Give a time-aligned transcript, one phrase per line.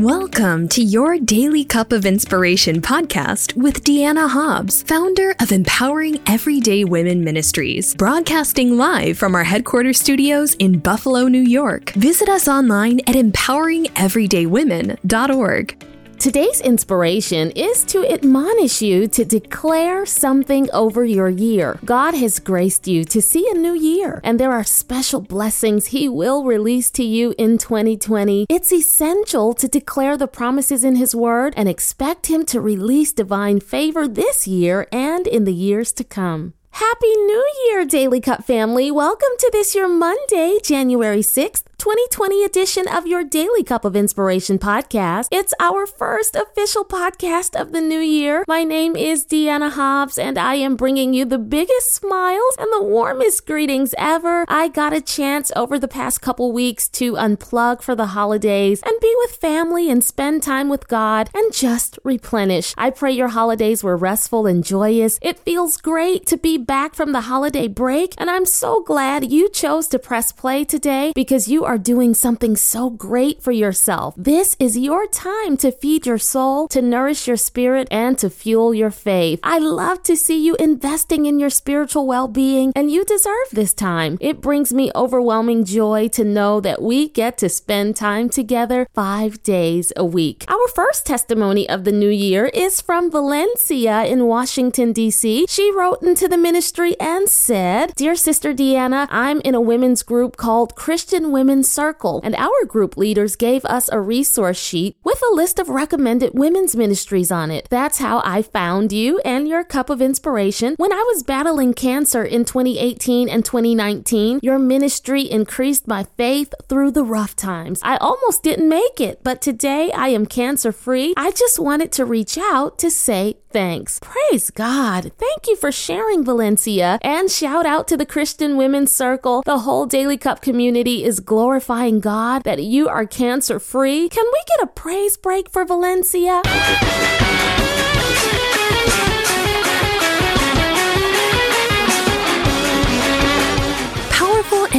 [0.00, 6.82] Welcome to your Daily Cup of Inspiration podcast with Deanna Hobbs, founder of Empowering Everyday
[6.82, 11.90] Women Ministries, broadcasting live from our headquarters studios in Buffalo, New York.
[11.90, 15.93] Visit us online at empoweringeverydaywomen.org.
[16.18, 21.78] Today's inspiration is to admonish you to declare something over your year.
[21.84, 26.08] God has graced you to see a new year, and there are special blessings He
[26.08, 28.46] will release to you in 2020.
[28.48, 33.60] It's essential to declare the promises in His Word and expect Him to release divine
[33.60, 36.54] favor this year and in the years to come.
[36.78, 38.90] Happy New Year, Daily Cup family.
[38.90, 44.58] Welcome to this your Monday, January 6th, 2020 edition of your Daily Cup of Inspiration
[44.58, 45.28] podcast.
[45.30, 48.44] It's our first official podcast of the new year.
[48.46, 52.82] My name is Deanna Hobbs, and I am bringing you the biggest smiles and the
[52.82, 54.44] warmest greetings ever.
[54.48, 59.00] I got a chance over the past couple weeks to unplug for the holidays and
[59.00, 62.72] be with family and spend time with God and just replenish.
[62.78, 65.18] I pray your holidays were restful and joyous.
[65.20, 69.50] It feels great to be back from the holiday break, and I'm so glad you
[69.50, 74.14] chose to press play today because you are doing something so great for yourself.
[74.16, 78.74] This is your time to feed your soul, to nourish your spirit, and to fuel
[78.74, 79.40] your faith.
[79.42, 83.72] I love to see you investing in your spiritual well being, and you deserve this
[83.74, 84.18] time.
[84.20, 89.42] It brings me overwhelming joy to know that we get to spend time together five
[89.42, 90.44] days a week.
[90.48, 95.46] Our first testimony of the new year is from Valencia in Washington, D.C.
[95.48, 100.36] She wrote into the ministry and said, Dear Sister Deanna, I'm in a women's group
[100.36, 105.34] called Christian Women Circle, and our group leaders gave us a resource sheet with a
[105.34, 107.68] list of recommended women's ministries on it.
[107.70, 110.74] That's how I found you and your cup of inspiration.
[110.76, 116.90] When I was battling cancer in 2018 and 2019, your ministry increased my faith through
[116.90, 117.80] the rough times.
[117.82, 121.14] I almost didn't make it, but today I am cancer free.
[121.16, 124.00] I just wanted to reach out to say thanks.
[124.00, 125.12] Praise God.
[125.16, 126.98] Thank you for sharing, Valencia.
[127.02, 129.42] And shout out to the Christian Women's Circle.
[129.46, 134.08] The whole Daily Cup community is glorifying God that you are cancer free.
[134.08, 136.40] Can we get a praise break for Valencia?